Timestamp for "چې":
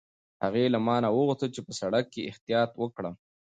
1.55-1.61